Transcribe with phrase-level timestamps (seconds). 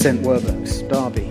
[0.00, 0.22] St.
[0.22, 1.26] Werburgh's, Derby.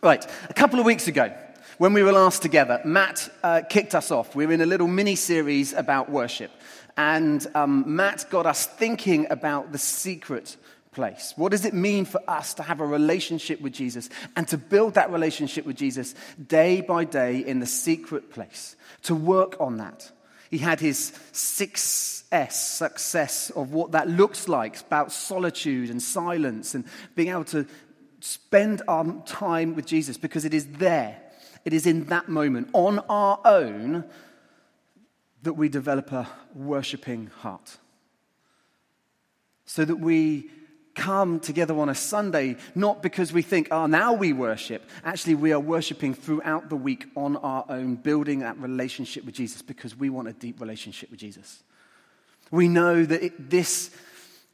[0.00, 1.36] Right, a couple of weeks ago,
[1.78, 4.36] when we were last together, Matt uh, kicked us off.
[4.36, 6.52] We were in a little mini series about worship.
[6.96, 10.56] And um, Matt got us thinking about the secret
[10.92, 11.34] place.
[11.34, 14.94] What does it mean for us to have a relationship with Jesus and to build
[14.94, 16.14] that relationship with Jesus
[16.46, 18.76] day by day in the secret place?
[19.02, 20.12] To work on that.
[20.50, 26.84] He had his 6S success of what that looks like about solitude and silence and
[27.14, 27.66] being able to
[28.20, 31.20] spend our time with Jesus because it is there,
[31.64, 34.04] it is in that moment, on our own,
[35.42, 37.78] that we develop a worshipping heart.
[39.66, 40.50] So that we
[40.98, 44.82] come together on a Sunday, not because we think, oh, now we worship.
[45.04, 49.62] Actually, we are worshiping throughout the week on our own, building that relationship with Jesus
[49.62, 51.62] because we want a deep relationship with Jesus.
[52.50, 53.90] We know that it, this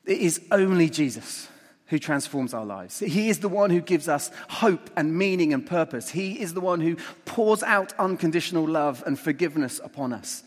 [0.05, 1.49] it is only Jesus
[1.87, 2.99] who transforms our lives.
[2.99, 6.11] He is the one who gives us hope and meaning and purpose.
[6.11, 10.43] He is the one who pours out unconditional love and forgiveness upon us.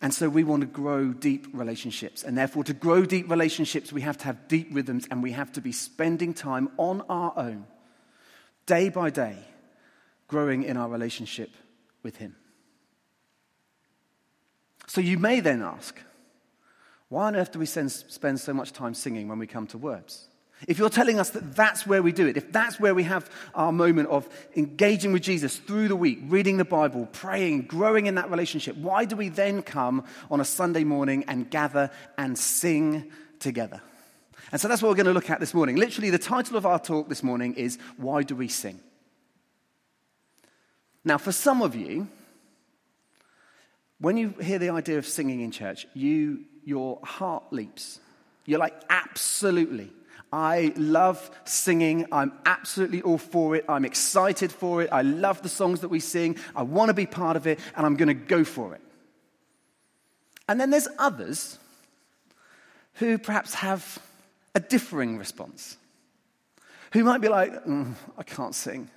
[0.00, 2.22] And so we want to grow deep relationships.
[2.22, 5.50] And therefore, to grow deep relationships, we have to have deep rhythms and we have
[5.52, 7.66] to be spending time on our own,
[8.66, 9.36] day by day,
[10.28, 11.50] growing in our relationship
[12.04, 12.36] with Him.
[14.86, 16.00] So you may then ask,
[17.08, 20.27] why on earth do we spend so much time singing when we come to Werbs?
[20.66, 23.30] If you're telling us that that's where we do it, if that's where we have
[23.54, 28.16] our moment of engaging with Jesus through the week, reading the Bible, praying, growing in
[28.16, 33.12] that relationship, why do we then come on a Sunday morning and gather and sing
[33.38, 33.80] together?
[34.50, 35.76] And so that's what we're going to look at this morning.
[35.76, 38.80] Literally, the title of our talk this morning is Why Do We Sing?
[41.04, 42.08] Now, for some of you,
[44.00, 48.00] when you hear the idea of singing in church, you, your heart leaps.
[48.44, 49.90] You're like, absolutely.
[50.32, 52.06] I love singing.
[52.12, 53.64] I'm absolutely all for it.
[53.68, 54.90] I'm excited for it.
[54.92, 56.36] I love the songs that we sing.
[56.54, 58.80] I want to be part of it, and I'm going to go for it.
[60.48, 61.58] And then there's others
[62.94, 63.98] who perhaps have
[64.54, 65.76] a differing response,
[66.92, 68.90] who might be like, mm, I can't sing.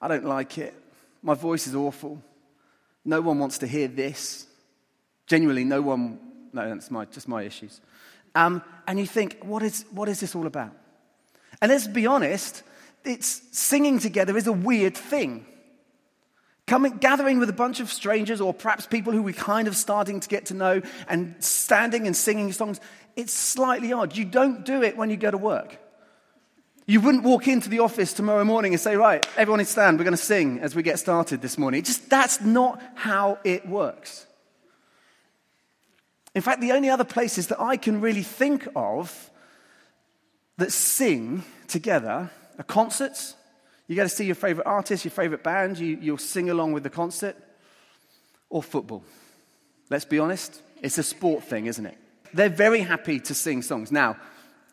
[0.00, 0.74] I don't like it.
[1.22, 2.20] My voice is awful.
[3.04, 4.46] No one wants to hear this.
[5.26, 6.18] Genuinely, no one,
[6.52, 7.80] no, that's my, just my issues.
[8.34, 10.72] Um, and you think, what is, what is this all about?
[11.60, 12.62] And let's be honest,
[13.04, 15.46] it's singing together is a weird thing.
[16.66, 20.20] Coming, gathering with a bunch of strangers or perhaps people who we're kind of starting
[20.20, 22.80] to get to know and standing and singing songs,
[23.16, 24.16] it's slightly odd.
[24.16, 25.78] You don't do it when you go to work.
[26.86, 30.16] You wouldn't walk into the office tomorrow morning and say, right, everyone stand, we're going
[30.16, 31.82] to sing as we get started this morning.
[31.82, 34.26] just, that's not how it works.
[36.34, 39.30] In fact, the only other places that I can really think of
[40.56, 43.34] that sing together are concerts.
[43.86, 46.82] You get to see your favorite artist, your favorite band, you, you'll sing along with
[46.82, 47.36] the concert,
[48.50, 49.04] or football.
[49.90, 51.98] Let's be honest, it's a sport thing, isn't it?
[52.32, 53.92] They're very happy to sing songs.
[53.92, 54.16] Now,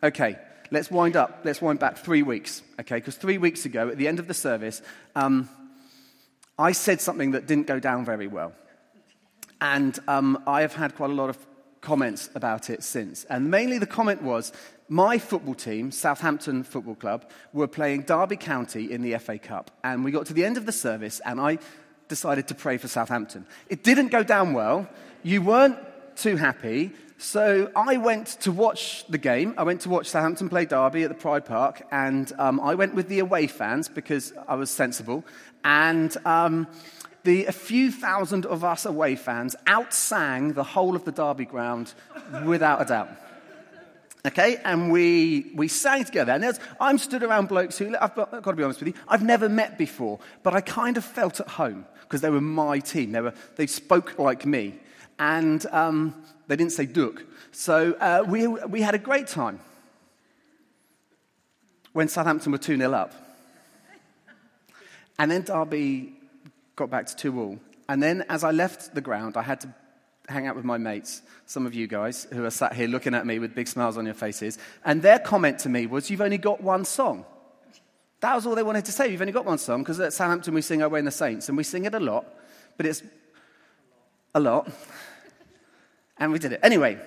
[0.01, 0.37] okay,
[0.71, 2.95] let's wind up, let's wind back three weeks, okay?
[2.95, 4.81] Because three weeks ago, at the end of the service,
[5.15, 5.49] um,
[6.57, 8.53] I said something that didn't go down very well.
[9.59, 11.37] And um, I have had quite a lot of
[11.81, 13.25] comments about it since.
[13.25, 14.53] And mainly the comment was
[14.87, 19.71] my football team, Southampton Football Club, were playing Derby County in the FA Cup.
[19.83, 21.59] And we got to the end of the service, and I
[22.07, 23.45] decided to pray for Southampton.
[23.69, 24.87] It didn't go down well.
[25.23, 25.77] You weren't
[26.15, 26.91] too happy.
[27.17, 29.53] So I went to watch the game.
[29.55, 32.95] I went to watch Southampton play Derby at the Pride Park, and um, I went
[32.95, 35.23] with the away fans because I was sensible.
[35.63, 36.67] And um,
[37.23, 41.93] the a few thousand of us away fans outsang the whole of the Derby ground
[42.45, 43.09] without a doubt.
[44.23, 46.33] Okay, and we, we sang together.
[46.33, 49.01] And I'm stood around blokes who, I've got, I've got to be honest with you,
[49.07, 52.79] I've never met before, but I kind of felt at home because they were my
[52.79, 53.13] team.
[53.13, 54.75] They, were, they spoke like me.
[55.17, 57.25] And um, they didn't say Duke.
[57.51, 59.59] So uh, we, we had a great time
[61.93, 63.13] when Southampton were 2 0 up.
[65.17, 66.13] And then Derby
[66.81, 67.59] got back to 2 all.
[67.87, 69.69] And then as I left the ground, I had to
[70.27, 73.23] hang out with my mates, some of you guys who are sat here looking at
[73.23, 74.57] me with big smiles on your faces.
[74.83, 77.25] And their comment to me was, You've only got one song.
[78.21, 79.11] That was all they wanted to say.
[79.11, 81.57] You've only got one song because at Southampton we sing Away in the Saints, and
[81.57, 82.25] we sing it a lot,
[82.77, 83.03] but it's
[84.33, 84.67] a lot.
[86.17, 86.61] And we did it.
[86.63, 86.99] Anyway,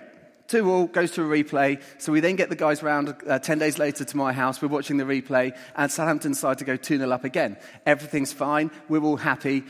[0.48, 1.80] two all goes to a replay.
[1.98, 4.60] So we then get the guys round uh, 10 days later to my house.
[4.62, 7.56] We're watching the replay, and Southampton decide to go 2 0 up again.
[7.86, 8.70] Everything's fine.
[8.88, 9.64] We're all happy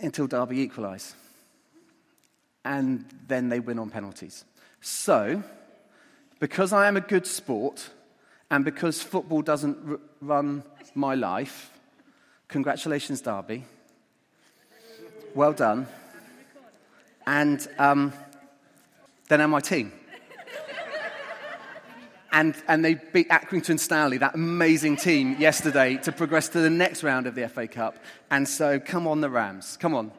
[0.00, 1.14] until Derby equalise.
[2.64, 4.44] and then they win on penalties.
[4.80, 5.42] So,
[6.40, 7.90] because I am a good sport,
[8.50, 10.62] and because football doesn't r- run
[10.94, 11.70] my life,
[12.48, 13.64] congratulations, Derby.
[15.34, 15.86] Well done.
[17.26, 18.12] And um,
[19.28, 19.92] then my team.
[22.32, 27.02] And, and they beat Accrington Stanley, that amazing team, yesterday to progress to the next
[27.02, 27.96] round of the FA Cup.
[28.30, 29.78] And so, come on, the Rams.
[29.78, 30.12] Come on.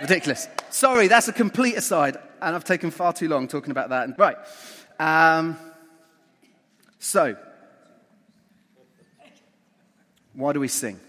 [0.00, 0.46] Ridiculous.
[0.70, 4.18] Sorry, that's a complete aside, and I've taken far too long talking about that.
[4.18, 4.36] Right.
[5.00, 5.56] Um,
[6.98, 7.36] so,
[10.34, 11.00] why do we sing?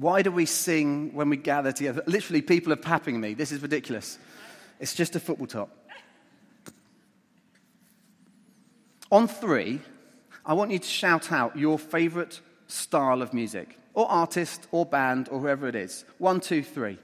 [0.00, 2.02] Why do we sing when we gather together?
[2.06, 3.34] Literally, people are papping me.
[3.34, 4.18] This is ridiculous.
[4.78, 5.68] It's just a football top.
[9.12, 9.80] On three,
[10.46, 15.28] I want you to shout out your favorite style of music, or artist, or band,
[15.30, 16.06] or whoever it is.
[16.16, 16.98] One, two, three.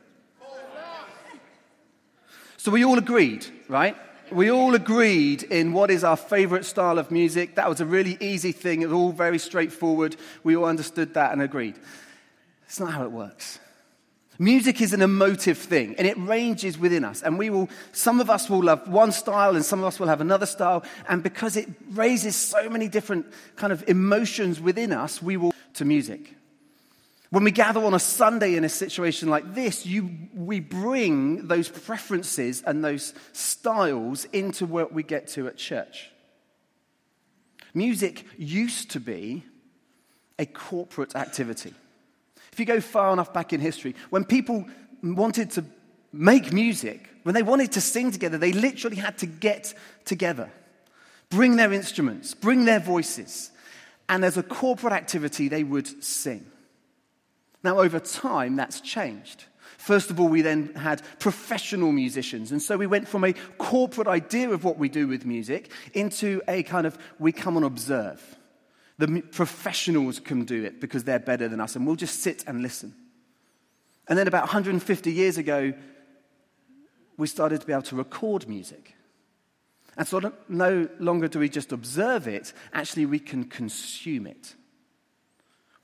[2.57, 3.95] So we all agreed, right?
[4.33, 7.57] We all agreed in what is our favorite style of music.
[7.57, 8.81] That was a really easy thing.
[8.81, 10.17] It was all very straightforward.
[10.43, 11.79] We all understood that and agreed.
[12.67, 13.59] It's not how it works.
[14.39, 17.23] Music is an emotive thing and it ranges within us.
[17.23, 20.09] And we will, some of us will love one style and some of us will
[20.09, 20.85] have another style.
[21.09, 23.27] And because it raises so many different
[23.57, 26.35] kind of emotions within us, we will to music.
[27.31, 31.69] When we gather on a Sunday in a situation like this, you, we bring those
[31.69, 36.11] preferences and those styles into what we get to at church.
[37.75, 39.45] Music used to be
[40.39, 41.75] a corporate activity.
[42.57, 44.65] If you go far enough back in history, when people
[45.03, 45.65] wanted to
[46.11, 49.75] make music, when they wanted to sing together, they literally had to get
[50.07, 50.51] together,
[51.29, 53.51] bring their instruments, bring their voices,
[54.09, 56.47] and as a corporate activity, they would sing.
[57.63, 59.45] Now, over time, that's changed.
[59.77, 62.53] First of all, we then had professional musicians.
[62.53, 66.41] And so we went from a corporate idea of what we do with music into
[66.49, 68.39] a kind of we come and observe.
[68.99, 72.63] The professionals can do it because they're better than us, and we'll just sit and
[72.63, 72.95] listen.
[74.09, 75.75] And then about 150 years ago,
[77.17, 78.95] we started to be able to record music.
[79.97, 84.55] And so no longer do we just observe it, actually, we can consume it.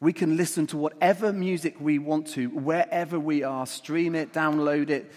[0.00, 4.90] We can listen to whatever music we want to, wherever we are, stream it, download
[4.90, 5.10] it.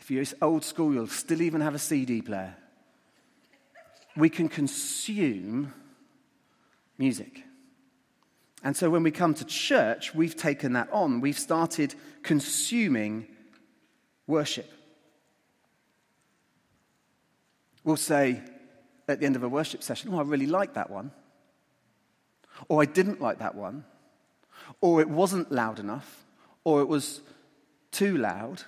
[0.00, 2.56] If you're old school, you'll still even have a CD player.
[4.16, 5.72] We can consume
[6.98, 7.44] music.
[8.62, 11.20] And so when we come to church, we've taken that on.
[11.20, 13.28] We've started consuming
[14.26, 14.70] worship.
[17.84, 18.42] We'll say
[19.06, 21.12] at the end of a worship session, Oh, I really like that one.
[22.68, 23.84] Or I didn't like that one
[24.80, 26.24] or it wasn't loud enough,
[26.64, 27.20] or it was
[27.90, 28.62] too loud.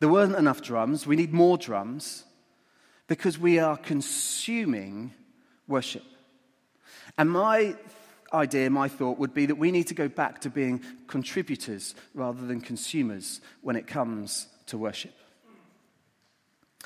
[0.00, 1.06] There weren't enough drums.
[1.06, 2.24] We need more drums
[3.06, 5.12] because we are consuming
[5.66, 6.04] worship.
[7.16, 7.76] And my
[8.32, 12.44] idea, my thought would be that we need to go back to being contributors rather
[12.46, 15.14] than consumers when it comes to worship.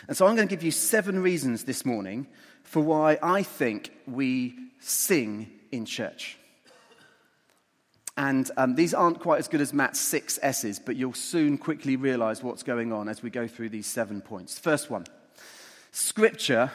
[0.07, 2.27] And so I'm going to give you seven reasons this morning
[2.63, 6.37] for why I think we sing in church.
[8.17, 11.97] And um, these aren't quite as good as Matt's six S's, but you'll soon quickly
[11.97, 14.59] realize what's going on as we go through these seven points.
[14.59, 15.07] First one
[15.93, 16.71] Scripture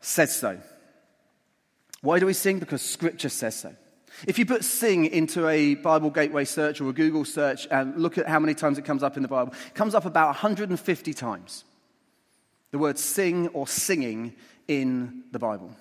[0.00, 0.58] says so.
[2.02, 2.58] Why do we sing?
[2.58, 3.74] Because Scripture says so.
[4.26, 8.18] If you put sing into a Bible Gateway search or a Google search and look
[8.18, 11.14] at how many times it comes up in the Bible, it comes up about 150
[11.14, 11.64] times.
[12.70, 14.34] The word sing or singing
[14.68, 15.74] in the Bible.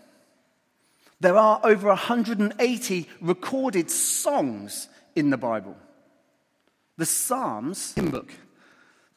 [1.20, 5.76] There are over 180 recorded songs in the Bible.
[6.98, 8.32] The Psalms, hymn book,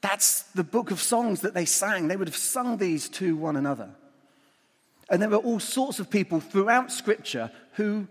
[0.00, 2.08] that's the book of songs that they sang.
[2.08, 3.90] They would have sung these to one another.
[5.12, 8.08] And there were all sorts of people throughout Scripture who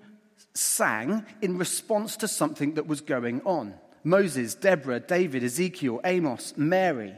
[0.54, 7.14] sang in response to something that was going on Moses, Deborah, David, Ezekiel, Amos, Mary.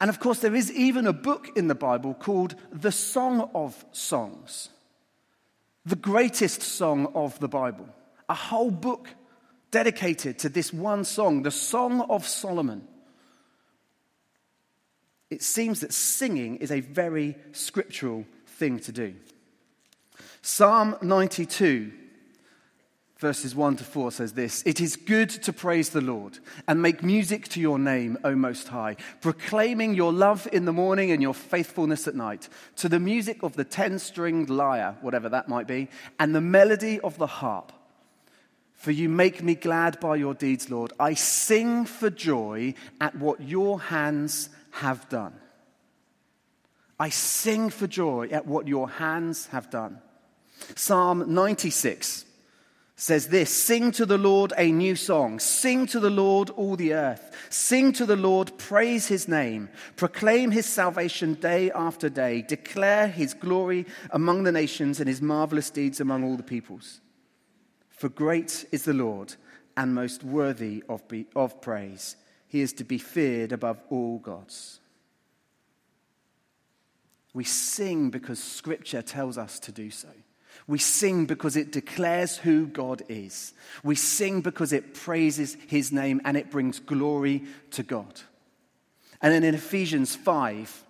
[0.00, 3.84] And of course, there is even a book in the Bible called the Song of
[3.92, 4.70] Songs,
[5.86, 7.88] the greatest song of the Bible
[8.28, 9.08] a whole book
[9.70, 12.86] dedicated to this one song, the Song of Solomon.
[15.30, 19.14] It seems that singing is a very scriptural thing to do.
[20.42, 21.92] Psalm 92
[23.18, 27.02] verses 1 to 4 says this It is good to praise the Lord and make
[27.02, 31.34] music to your name, O Most High, proclaiming your love in the morning and your
[31.34, 35.88] faithfulness at night, to the music of the ten stringed lyre, whatever that might be,
[36.18, 37.72] and the melody of the harp.
[38.74, 40.92] For you make me glad by your deeds, Lord.
[41.00, 45.34] I sing for joy at what your hands have done.
[46.98, 50.00] I sing for joy at what your hands have done.
[50.74, 52.24] Psalm 96
[52.96, 55.38] says this Sing to the Lord a new song.
[55.38, 57.46] Sing to the Lord, all the earth.
[57.48, 59.70] Sing to the Lord, praise his name.
[59.96, 62.42] Proclaim his salvation day after day.
[62.42, 67.00] Declare his glory among the nations and his marvelous deeds among all the peoples.
[67.88, 69.34] For great is the Lord
[69.76, 72.16] and most worthy of, be, of praise.
[72.48, 74.80] He is to be feared above all gods.
[77.34, 80.08] We sing because Scripture tells us to do so.
[80.66, 83.52] We sing because it declares who God is.
[83.84, 88.20] We sing because it praises his name and it brings glory to God.
[89.22, 90.84] And then in Ephesians 5,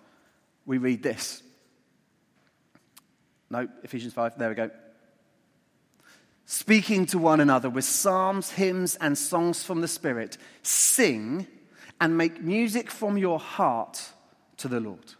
[0.65, 1.43] we read this.
[3.49, 4.69] No, Ephesians 5, there we go.
[6.51, 11.45] Speaking to one another with psalms, hymns, and songs from the Spirit, sing
[12.01, 14.09] and make music from your heart
[14.57, 15.13] to the Lord.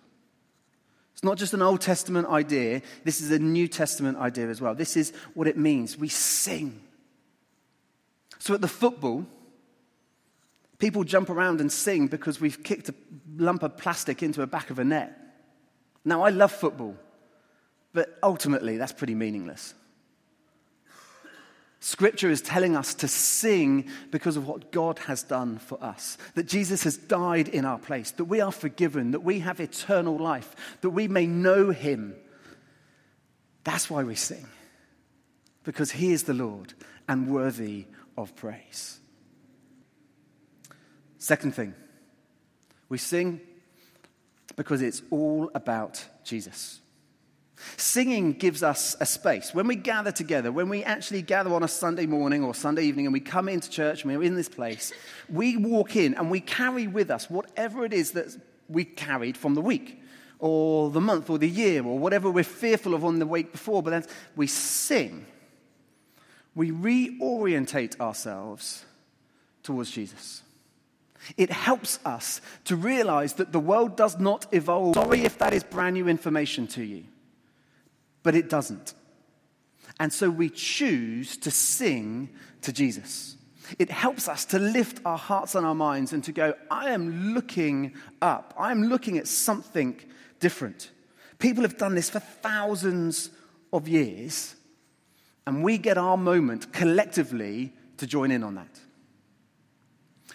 [1.14, 4.74] It's not just an Old Testament idea, this is a New Testament idea as well.
[4.74, 6.00] This is what it means.
[6.00, 6.82] We sing.
[8.40, 9.28] So at the football,
[10.80, 12.96] people jump around and sing because we've kicked a
[13.38, 15.16] lump of plastic into the back of a net.
[16.04, 16.96] Now, I love football,
[17.94, 19.76] but ultimately, that's pretty meaningless.
[21.82, 26.18] Scripture is telling us to sing because of what God has done for us.
[26.36, 30.18] That Jesus has died in our place, that we are forgiven, that we have eternal
[30.18, 32.16] life, that we may know Him.
[33.64, 34.46] That's why we sing,
[35.64, 36.74] because He is the Lord
[37.08, 37.86] and worthy
[38.18, 39.00] of praise.
[41.18, 41.74] Second thing,
[42.90, 43.42] we sing
[44.56, 46.82] because it's all about Jesus.
[47.78, 49.54] Singing gives us a space.
[49.54, 53.06] When we gather together, when we actually gather on a Sunday morning or Sunday evening
[53.06, 54.94] and we come into church and we're in this place,
[55.30, 58.36] we walk in and we carry with us whatever it is that
[58.68, 60.02] we carried from the week
[60.40, 63.84] or the month or the year or whatever we're fearful of on the week before.
[63.84, 65.26] But then we sing.
[66.56, 68.86] We reorientate ourselves
[69.64, 70.44] towards Jesus.
[71.36, 74.96] It helps us to realize that the world does not evolve.
[74.96, 77.04] Sorry if that is brand new information to you
[78.24, 78.94] but it doesn't.
[80.00, 82.30] And so we choose to sing
[82.62, 83.36] to Jesus.
[83.78, 87.34] It helps us to lift our hearts and our minds and to go, I am
[87.34, 88.54] looking up.
[88.58, 90.00] I'm looking at something
[90.40, 90.92] different.
[91.38, 93.30] People have done this for thousands
[93.72, 94.56] of years,
[95.46, 98.80] and we get our moment collectively to join in on that.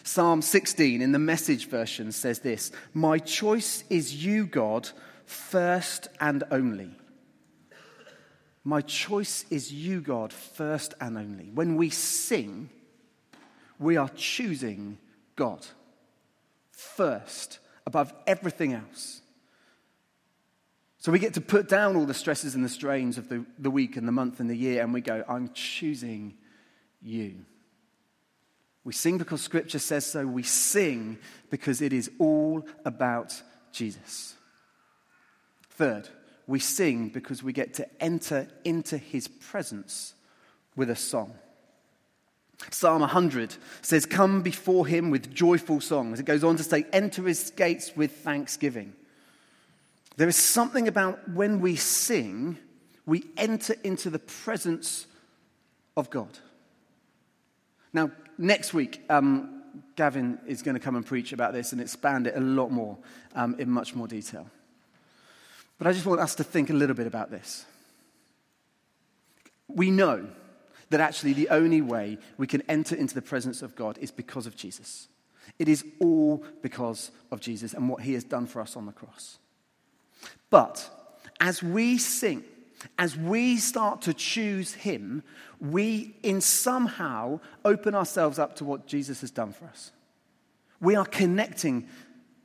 [0.03, 4.89] Psalm 16 in the message version says this My choice is you, God,
[5.25, 6.91] first and only.
[8.65, 11.51] My choice is you, God, first and only.
[11.53, 12.71] When we sing,
[13.79, 14.99] we are choosing
[15.37, 15.67] God
[16.71, 19.21] first above everything else.
[20.99, 23.71] So we get to put down all the stresses and the strains of the, the
[23.71, 26.35] week and the month and the year, and we go, I'm choosing
[27.03, 27.45] you.
[28.85, 30.27] We sing because Scripture says so.
[30.27, 31.19] We sing
[31.51, 34.35] because it is all about Jesus.
[35.71, 36.09] Third,
[36.47, 40.15] we sing because we get to enter into his presence
[40.77, 41.35] with a song.
[42.71, 46.21] Psalm 100 says, Come before him with joyful songs.
[46.21, 48.95] It goes on to say, Enter his gates with thanksgiving.
[50.17, 52.59] There is something about when we sing,
[53.05, 55.07] we enter into the presence
[55.97, 56.39] of God.
[57.93, 59.63] Now, next week, um,
[59.97, 62.97] Gavin is going to come and preach about this and expand it a lot more
[63.35, 64.47] um, in much more detail.
[65.79, 67.65] But I just want us to think a little bit about this.
[69.69, 70.27] We know
[70.91, 74.47] that actually the only way we can enter into the presence of God is because
[74.47, 75.09] of Jesus.
[75.59, 78.93] It is all because of Jesus and what he has done for us on the
[78.93, 79.39] cross.
[80.51, 80.89] But
[81.41, 82.45] as we sing,
[82.99, 85.23] as we start to choose him,
[85.61, 89.91] we in somehow open ourselves up to what Jesus has done for us.
[90.81, 91.89] We are connecting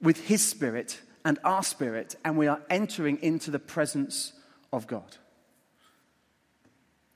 [0.02, 4.34] with his spirit and our spirit, and we are entering into the presence
[4.72, 5.18] of God.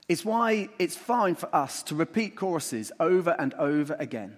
[0.08, 4.36] It's why it's fine for us to repeat choruses over and over again.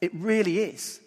[0.00, 1.00] It really is.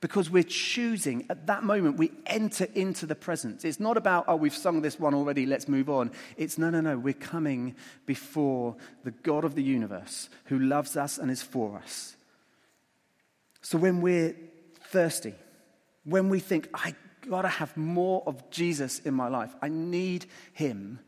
[0.00, 3.64] Because we're choosing at that moment, we enter into the presence.
[3.64, 6.10] It's not about, oh, we've sung this one already, let's move on.
[6.36, 11.18] It's no, no, no, we're coming before the God of the universe who loves us
[11.18, 12.16] and is for us.
[13.60, 14.34] So when we're
[14.88, 15.34] thirsty,
[16.04, 16.96] when we think, I
[17.28, 19.54] got to have more of Jesus in my life.
[19.62, 20.98] I need him.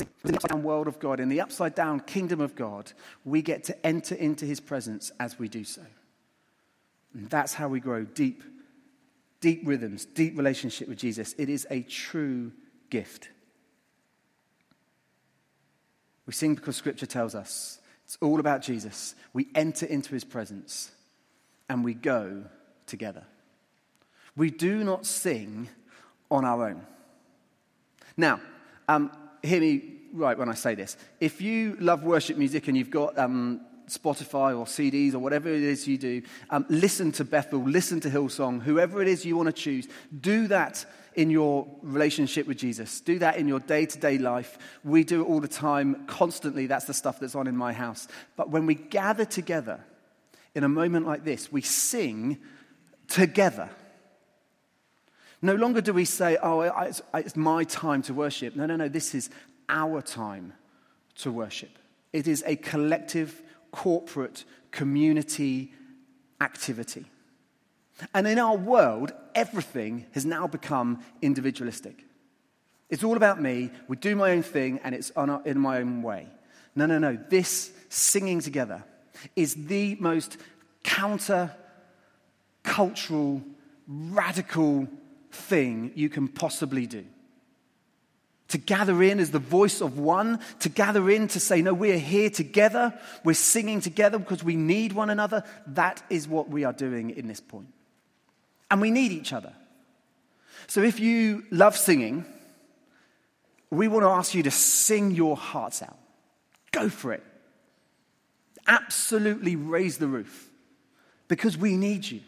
[0.00, 2.92] In the upside down world of God, in the upside down kingdom of God,
[3.24, 5.82] we get to enter into his presence as we do so.
[7.12, 8.44] And that's how we grow deep,
[9.40, 11.34] deep rhythms, deep relationship with Jesus.
[11.38, 12.52] It is a true
[12.88, 13.30] gift.
[16.26, 19.16] We sing because scripture tells us it's all about Jesus.
[19.32, 20.92] We enter into his presence
[21.68, 22.44] and we go
[22.86, 23.24] together.
[24.36, 25.68] We do not sing
[26.30, 26.86] on our own.
[28.16, 28.40] Now,
[28.88, 29.10] um,
[29.42, 29.82] hear me
[30.12, 30.96] right when I say this.
[31.20, 35.62] If you love worship music and you've got um, Spotify or CDs or whatever it
[35.62, 39.48] is you do, um, listen to Bethel, listen to Hillsong, whoever it is you want
[39.48, 39.88] to choose.
[40.20, 40.84] Do that
[41.14, 43.00] in your relationship with Jesus.
[43.00, 44.58] Do that in your day to day life.
[44.84, 46.66] We do it all the time, constantly.
[46.66, 48.06] That's the stuff that's on in my house.
[48.36, 49.80] But when we gather together
[50.54, 52.38] in a moment like this, we sing
[53.08, 53.70] together.
[55.42, 56.60] No longer do we say, oh,
[57.14, 58.56] it's, my time to worship.
[58.56, 58.88] No, no, no.
[58.88, 59.30] This is
[59.68, 60.52] our time
[61.16, 61.78] to worship.
[62.12, 63.42] It is a collective,
[63.72, 65.72] corporate, community
[66.40, 67.06] activity.
[68.14, 72.04] And in our world, everything has now become individualistic.
[72.88, 75.12] It's all about me, we do my own thing, and it's
[75.44, 76.26] in my own way.
[76.74, 77.18] No, no, no.
[77.28, 78.84] This singing together
[79.36, 80.38] is the most
[80.82, 81.54] counter
[82.62, 83.42] cultural,
[83.86, 84.88] radical
[85.30, 87.04] thing you can possibly do.
[88.48, 91.98] To gather in as the voice of one, to gather in to say, No, we're
[91.98, 95.44] here together, we're singing together because we need one another.
[95.68, 97.68] That is what we are doing in this point.
[98.70, 99.52] And we need each other.
[100.66, 102.24] So if you love singing,
[103.70, 105.96] we want to ask you to sing your hearts out.
[106.72, 107.24] Go for it.
[108.66, 110.48] Absolutely raise the roof
[111.28, 112.20] because we need you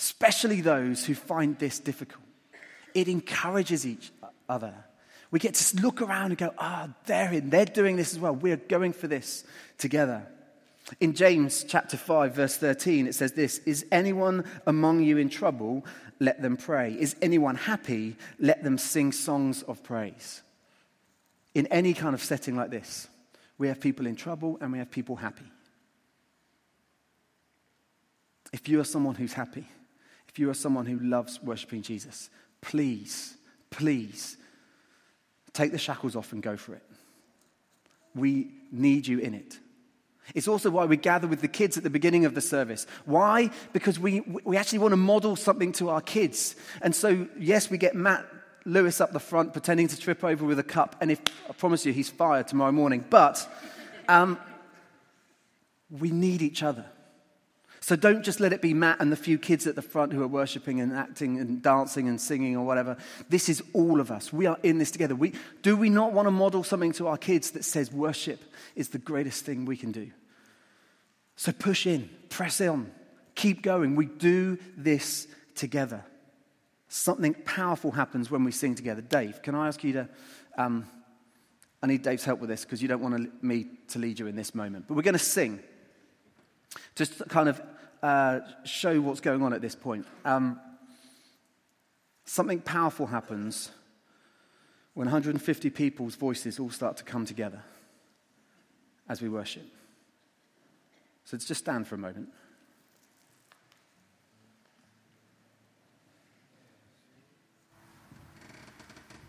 [0.00, 2.24] especially those who find this difficult.
[2.94, 4.10] It encourages each
[4.48, 4.72] other.
[5.30, 8.18] We get to look around and go, ah, oh, they're in, they're doing this as
[8.18, 8.34] well.
[8.34, 9.44] We're going for this
[9.76, 10.26] together.
[11.00, 15.84] In James chapter 5, verse 13, it says this Is anyone among you in trouble?
[16.18, 16.96] Let them pray.
[16.98, 18.16] Is anyone happy?
[18.38, 20.42] Let them sing songs of praise.
[21.54, 23.06] In any kind of setting like this,
[23.58, 25.44] we have people in trouble and we have people happy.
[28.52, 29.66] If you are someone who's happy,
[30.30, 33.36] if you are someone who loves worshiping Jesus, please,
[33.70, 34.36] please
[35.52, 36.82] take the shackles off and go for it.
[38.14, 39.58] We need you in it.
[40.32, 42.86] It's also why we gather with the kids at the beginning of the service.
[43.06, 43.50] Why?
[43.72, 46.54] Because we, we actually want to model something to our kids.
[46.80, 48.24] And so, yes, we get Matt
[48.64, 50.94] Lewis up the front pretending to trip over with a cup.
[51.00, 53.04] And if, I promise you, he's fired tomorrow morning.
[53.10, 53.44] But
[54.08, 54.38] um,
[55.90, 56.84] we need each other.
[57.82, 60.22] So don't just let it be Matt and the few kids at the front who
[60.22, 62.98] are worshiping and acting and dancing and singing or whatever.
[63.30, 64.32] This is all of us.
[64.32, 65.14] We are in this together.
[65.14, 68.42] We, do we not want to model something to our kids that says worship
[68.76, 70.10] is the greatest thing we can do?
[71.36, 72.92] So push in, press on,
[73.34, 73.96] keep going.
[73.96, 76.04] We do this together.
[76.88, 79.00] Something powerful happens when we sing together.
[79.00, 80.08] Dave, can I ask you to?
[80.58, 80.86] Um,
[81.82, 84.36] I need Dave's help with this because you don't want me to lead you in
[84.36, 84.84] this moment.
[84.86, 85.60] But we're going to sing.
[86.94, 87.60] Just to kind of
[88.02, 90.06] uh, show what's going on at this point.
[90.24, 90.60] Um,
[92.24, 93.70] something powerful happens
[94.94, 97.62] when 150 people's voices all start to come together
[99.08, 99.66] as we worship.
[101.24, 102.28] So let's just stand for a moment.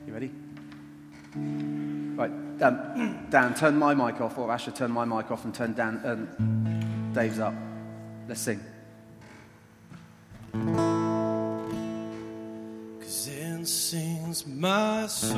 [0.06, 0.32] You ready?
[2.18, 5.74] Right, Dan, Dan, turn my mic off, or Asher, turn my mic off and turn
[5.74, 6.81] Dan, um,
[7.14, 7.54] Dave's up.
[8.28, 8.60] Let's sing.
[13.02, 15.36] Cause in sings my soul,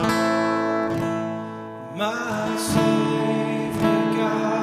[1.96, 4.63] my Savior God.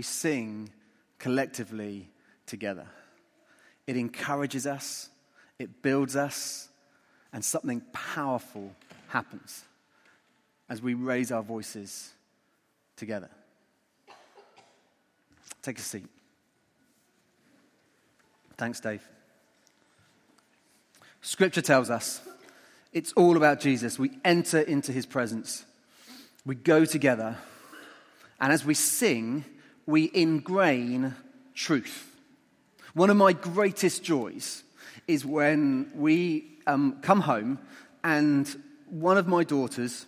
[0.00, 0.70] We sing
[1.18, 2.08] collectively
[2.46, 2.86] together.
[3.86, 5.10] It encourages us,
[5.58, 6.70] it builds us,
[7.34, 8.74] and something powerful
[9.08, 9.62] happens
[10.70, 12.14] as we raise our voices
[12.96, 13.28] together.
[15.60, 16.06] Take a seat.
[18.56, 19.06] Thanks, Dave.
[21.20, 22.22] Scripture tells us
[22.94, 23.98] it's all about Jesus.
[23.98, 25.66] We enter into his presence,
[26.46, 27.36] we go together,
[28.40, 29.44] and as we sing,
[29.90, 31.14] we ingrain
[31.54, 32.16] truth.
[32.94, 34.62] One of my greatest joys
[35.06, 37.58] is when we um, come home
[38.02, 38.48] and
[38.88, 40.06] one of my daughters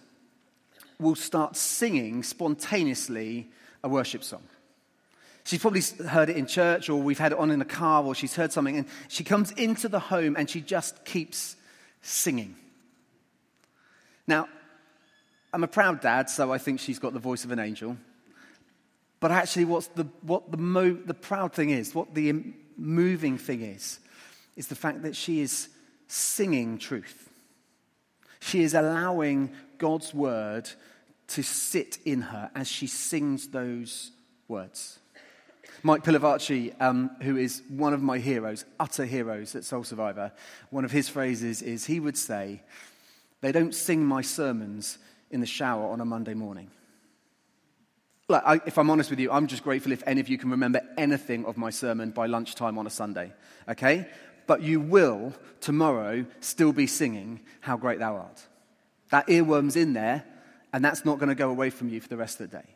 [0.99, 3.49] will start singing spontaneously
[3.83, 4.43] a worship song.
[5.45, 8.15] She's probably heard it in church, or we've had it on in the car, or
[8.15, 11.57] she's heard something, and she comes into the home and she just keeps
[12.01, 12.55] singing.
[14.29, 14.49] Now,
[15.53, 17.97] I'm a proud dad, so I think she's got the voice of an angel.
[19.23, 22.43] But actually, what's the, what the, mo- the proud thing is, what the
[22.77, 24.01] moving thing is,
[24.57, 25.69] is the fact that she is
[26.09, 27.31] singing truth.
[28.41, 30.69] She is allowing God's word
[31.29, 34.11] to sit in her as she sings those
[34.49, 34.99] words.
[35.85, 40.33] Mike Pilavachi, um, who is one of my heroes, utter heroes at Soul Survivor,
[40.71, 42.61] one of his phrases is he would say,
[43.41, 44.99] They don't sing my sermons
[45.31, 46.73] in the shower on a Monday morning.
[48.35, 50.81] I, if I'm honest with you, I'm just grateful if any of you can remember
[50.97, 53.33] anything of my sermon by lunchtime on a Sunday,
[53.69, 54.09] okay?
[54.47, 58.43] But you will tomorrow still be singing How Great Thou Art.
[59.11, 60.25] That earworm's in there,
[60.73, 62.69] and that's not going to go away from you for the rest of the day.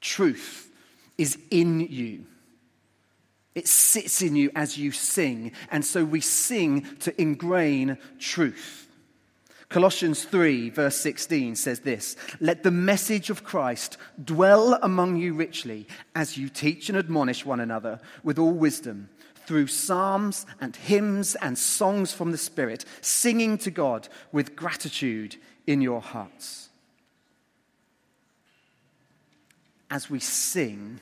[0.00, 0.70] Truth
[1.18, 2.26] is in you.
[3.54, 5.52] It sits in you as you sing.
[5.70, 8.85] And so we sing to ingrain truth.
[9.68, 15.88] Colossians 3, verse 16 says this Let the message of Christ dwell among you richly
[16.14, 21.56] as you teach and admonish one another with all wisdom through psalms and hymns and
[21.56, 26.68] songs from the Spirit, singing to God with gratitude in your hearts.
[29.90, 31.00] As we sing,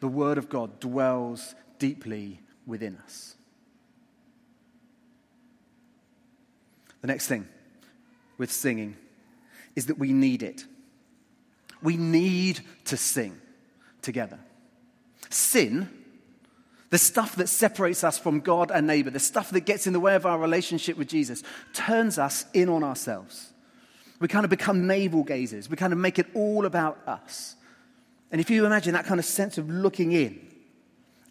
[0.00, 3.34] the Word of God dwells deeply within us.
[7.00, 7.48] The next thing
[8.38, 8.96] with singing
[9.74, 10.64] is that we need it.
[11.82, 13.38] We need to sing
[14.02, 14.38] together.
[15.28, 15.88] Sin,
[16.90, 20.00] the stuff that separates us from God and neighbor, the stuff that gets in the
[20.00, 21.42] way of our relationship with Jesus,
[21.74, 23.52] turns us in on ourselves.
[24.18, 25.68] We kind of become navel gazers.
[25.68, 27.54] We kind of make it all about us.
[28.32, 30.40] And if you imagine that kind of sense of looking in,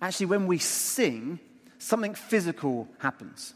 [0.01, 1.39] actually, when we sing,
[1.79, 3.53] something physical happens.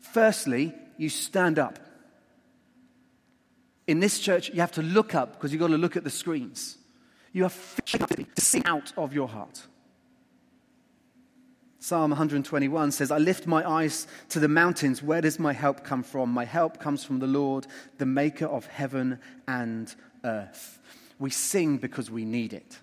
[0.00, 1.78] Firstly, you stand up.
[3.86, 6.10] In this church, you have to look up because you've got to look at the
[6.10, 6.78] screens.
[7.32, 9.66] You are to sing out of your heart.
[11.78, 15.02] Psalm 121 says, I lift my eyes to the mountains.
[15.02, 16.30] Where does my help come from?
[16.30, 17.66] My help comes from the Lord,
[17.98, 19.94] the maker of heaven and
[20.24, 20.80] earth.
[21.20, 22.78] We sing because we need it.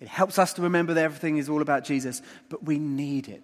[0.00, 3.42] It helps us to remember that everything is all about Jesus, but we need it.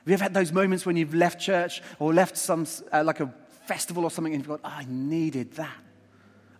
[0.00, 3.20] Have you ever had those moments when you've left church or left some, uh, like
[3.20, 3.32] a
[3.66, 5.76] festival or something, and you've gone, I needed that.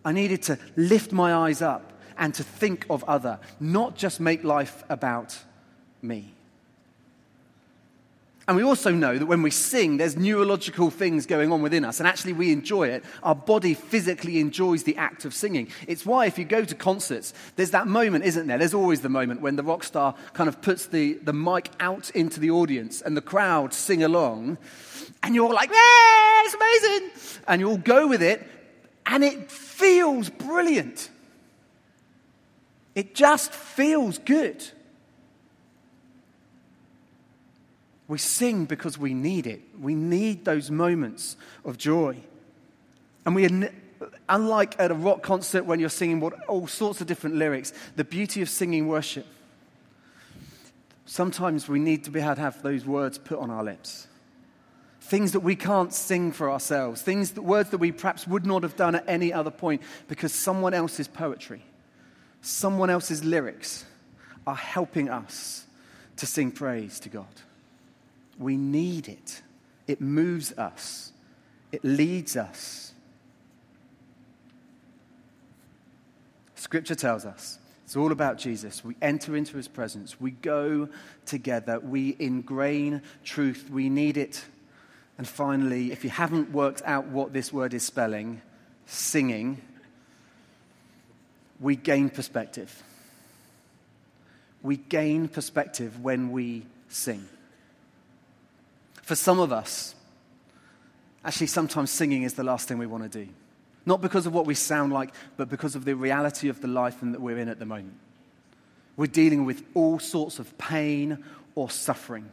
[0.05, 4.43] I needed to lift my eyes up and to think of other, not just make
[4.43, 5.37] life about
[6.01, 6.33] me.
[8.45, 12.01] And we also know that when we sing, there's neurological things going on within us,
[12.01, 13.05] and actually we enjoy it.
[13.23, 15.69] Our body physically enjoys the act of singing.
[15.87, 18.57] It's why, if you go to concerts, there's that moment, isn't there?
[18.57, 22.09] There's always the moment when the rock star kind of puts the, the mic out
[22.09, 24.57] into the audience and the crowd sing along,
[25.23, 27.41] and you're all like, yeah, it's amazing!
[27.47, 28.45] And you all go with it,
[29.05, 29.49] and it
[29.83, 31.09] feels brilliant.
[32.95, 34.63] It just feels good.
[38.07, 39.61] We sing because we need it.
[39.77, 42.17] We need those moments of joy.
[43.25, 43.69] And we,
[44.29, 48.41] unlike at a rock concert when you're singing all sorts of different lyrics, the beauty
[48.41, 49.25] of singing worship,
[51.05, 54.07] sometimes we need to be able to have those words put on our lips.
[55.03, 58.63] Things that we can't sing for ourselves, things that, words that we perhaps would not
[58.63, 61.61] have done at any other point because someone else's poetry,
[62.41, 63.85] someone else's lyrics
[64.47, 65.65] are helping us
[66.15, 67.27] to sing praise to God.
[68.39, 69.41] We need it.
[69.87, 71.11] It moves us,
[71.73, 72.93] it leads us.
[76.55, 78.85] Scripture tells us it's all about Jesus.
[78.85, 80.87] We enter into his presence, we go
[81.25, 84.45] together, we ingrain truth, we need it.
[85.17, 88.41] And finally, if you haven't worked out what this word is spelling,
[88.85, 89.61] singing,
[91.59, 92.83] we gain perspective.
[94.63, 97.27] we gain perspective when we sing.
[99.03, 99.93] For some of us,
[101.23, 103.29] actually, sometimes singing is the last thing we want to do.
[103.85, 106.97] Not because of what we sound like, but because of the reality of the life
[107.01, 107.95] that we're in at the moment.
[108.95, 111.23] We're dealing with all sorts of pain
[111.55, 112.29] or suffering.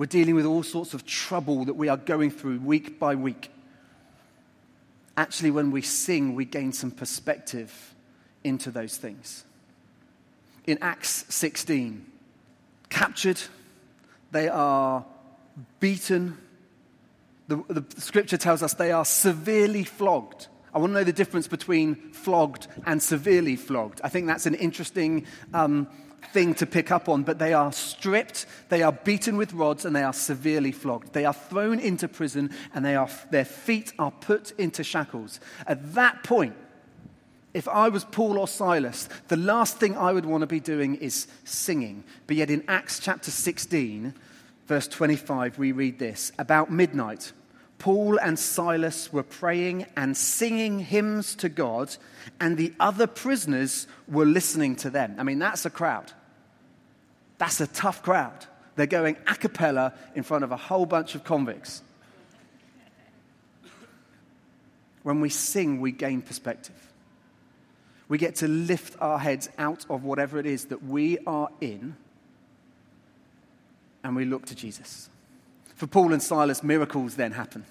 [0.00, 3.50] We're dealing with all sorts of trouble that we are going through week by week.
[5.14, 7.94] Actually, when we sing, we gain some perspective
[8.42, 9.44] into those things.
[10.66, 12.06] In Acts 16,
[12.88, 13.42] captured,
[14.32, 15.04] they are
[15.80, 16.38] beaten.
[17.48, 20.46] The, the scripture tells us they are severely flogged.
[20.72, 24.00] I want to know the difference between flogged and severely flogged.
[24.02, 25.88] I think that's an interesting um,
[26.32, 29.94] thing to pick up on, but they are stripped, they are beaten with rods, and
[29.94, 31.12] they are severely flogged.
[31.12, 35.40] They are thrown into prison, and they are, their feet are put into shackles.
[35.66, 36.54] At that point,
[37.52, 40.94] if I was Paul or Silas, the last thing I would want to be doing
[40.96, 42.04] is singing.
[42.26, 44.14] But yet in Acts chapter 16,
[44.66, 47.32] verse 25, we read this About midnight,
[47.80, 51.96] Paul and Silas were praying and singing hymns to God,
[52.38, 55.16] and the other prisoners were listening to them.
[55.18, 56.12] I mean, that's a crowd.
[57.38, 58.46] That's a tough crowd.
[58.76, 61.82] They're going a cappella in front of a whole bunch of convicts.
[65.02, 66.76] When we sing, we gain perspective.
[68.08, 71.96] We get to lift our heads out of whatever it is that we are in,
[74.04, 75.09] and we look to Jesus.
[75.80, 77.64] For Paul and Silas, miracles then happen.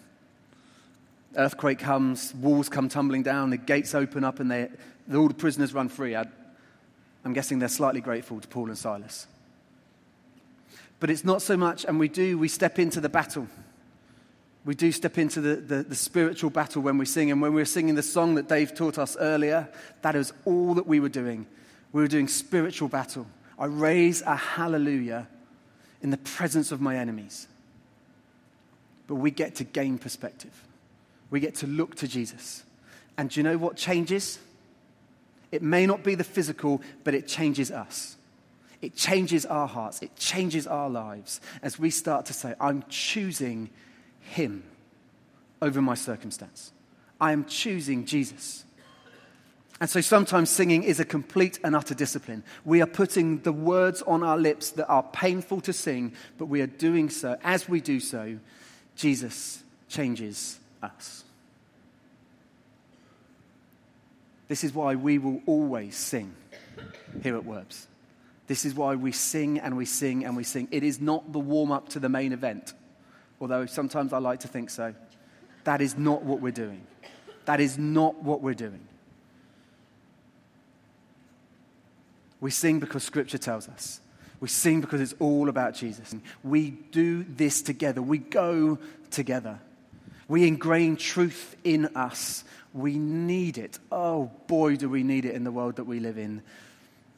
[1.35, 4.51] Earthquake comes, walls come tumbling down, the gates open up, and
[5.13, 6.15] all the prisoners run free.
[6.15, 6.25] I,
[7.23, 9.27] I'm guessing they're slightly grateful to Paul and Silas.
[10.99, 13.47] But it's not so much, and we do, we step into the battle.
[14.65, 17.29] We do step into the, the, the, spiritual battle when we sing.
[17.29, 19.69] And when we were singing the song that Dave taught us earlier,
[20.01, 21.45] that is all that we were doing.
[21.91, 23.27] We were doing spiritual battle.
[23.59, 25.27] I raise a hallelujah
[26.01, 27.47] in the presence of my enemies
[29.09, 30.53] but we get to gain perspective.
[31.31, 32.63] We get to look to Jesus.
[33.17, 34.37] And do you know what changes?
[35.51, 38.17] It may not be the physical, but it changes us.
[38.83, 40.03] It changes our hearts.
[40.03, 43.71] It changes our lives as we start to say, I'm choosing
[44.19, 44.63] Him
[45.59, 46.71] over my circumstance.
[47.19, 48.63] I am choosing Jesus.
[49.81, 52.43] And so sometimes singing is a complete and utter discipline.
[52.63, 56.61] We are putting the words on our lips that are painful to sing, but we
[56.61, 57.37] are doing so.
[57.43, 58.37] As we do so,
[58.99, 61.23] Jesus changes us.
[64.49, 66.35] This is why we will always sing
[67.23, 67.87] here at Werbs.
[68.47, 70.67] This is why we sing and we sing and we sing.
[70.69, 72.73] It is not the warm up to the main event,
[73.39, 74.93] although sometimes I like to think so.
[75.63, 76.85] That is not what we're doing.
[77.45, 78.85] That is not what we're doing.
[82.41, 84.01] We sing because Scripture tells us.
[84.39, 86.15] We sing because it's all about Jesus.
[86.43, 88.01] We do this together.
[88.01, 88.77] We go
[89.11, 89.59] together.
[90.27, 92.43] We ingrain truth in us.
[92.73, 93.79] We need it.
[93.91, 96.41] Oh boy, do we need it in the world that we live in.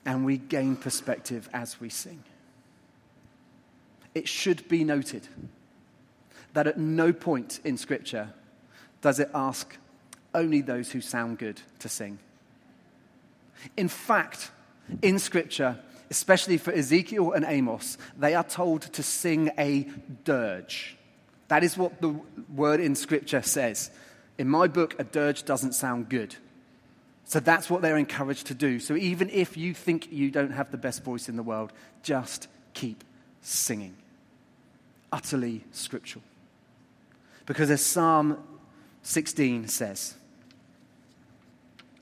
[0.06, 2.24] And we gain perspective as we sing.
[4.16, 5.28] It should be noted
[6.54, 8.30] that at no point in Scripture
[9.02, 9.78] does it ask
[10.34, 12.20] only those who sound good to sing.
[13.78, 14.52] In fact,
[15.02, 15.78] in Scripture,
[16.12, 19.88] especially for Ezekiel and Amos, they are told to sing a
[20.26, 20.98] dirge.
[21.48, 22.20] That is what the
[22.54, 23.90] word in Scripture says.
[24.38, 26.36] In my book, a dirge doesn't sound good.
[27.24, 28.80] So that's what they're encouraged to do.
[28.80, 31.72] So even if you think you don't have the best voice in the world,
[32.04, 33.06] just keep
[33.42, 33.96] singing.
[35.14, 36.24] Utterly scriptural.
[37.46, 38.38] Because as Psalm
[39.04, 40.16] 16 says,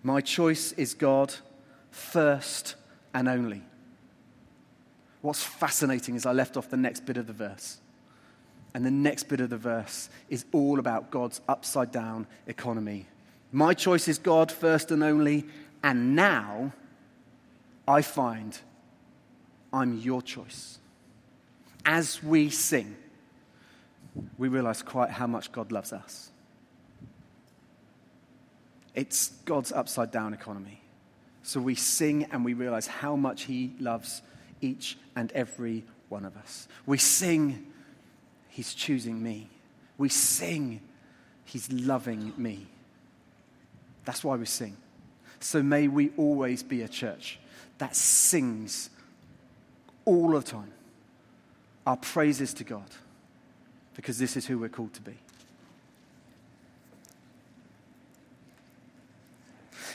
[0.02, 1.36] My choice is God
[1.92, 2.74] first
[3.14, 3.64] and only.
[5.22, 7.80] What's fascinating is I left off the next bit of the verse.
[8.74, 13.08] And the next bit of the verse is all about God's upside down economy.
[13.52, 15.46] My choice is God first and only,
[15.84, 16.72] and now
[17.88, 18.58] I find
[19.74, 20.78] I'm your choice.
[21.84, 22.96] As we sing,
[24.38, 26.30] we realize quite how much God loves us.
[28.94, 30.82] It's God's upside down economy.
[31.42, 34.22] So we sing and we realize how much He loves
[34.62, 36.68] each and every one of us.
[36.86, 37.68] We sing,
[38.50, 39.50] He's choosing me.
[39.98, 40.82] We sing,
[41.46, 42.68] He's loving me.
[44.06, 44.76] That's why we sing.
[45.40, 47.40] So may we always be a church
[47.78, 48.90] that sings
[50.06, 50.72] all the time
[51.86, 52.90] our praises to God
[53.96, 55.18] because this is who we're called to be.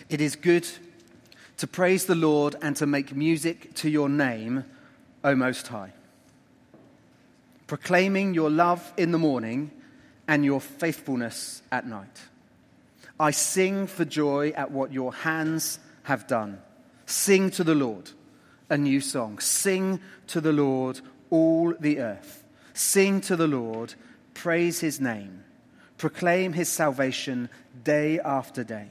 [0.08, 0.66] It is good
[1.58, 4.64] to praise the Lord and to make music to your name,
[5.22, 5.92] O Most High.
[7.66, 9.70] Proclaiming your love in the morning
[10.28, 12.22] and your faithfulness at night.
[13.18, 16.60] I sing for joy at what your hands have done.
[17.06, 18.10] Sing to the Lord
[18.68, 19.38] a new song.
[19.38, 22.44] Sing to the Lord all the earth.
[22.72, 23.94] Sing to the Lord,
[24.34, 25.44] praise his name.
[25.96, 27.48] Proclaim his salvation
[27.84, 28.88] day after day.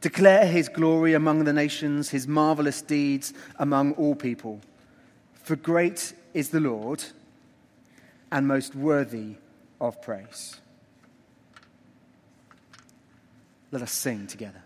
[0.00, 4.60] Declare his glory among the nations, his marvelous deeds among all people.
[5.42, 7.02] For great is the Lord
[8.30, 9.36] and most worthy
[9.80, 10.60] of praise.
[13.70, 14.62] Let us sing together.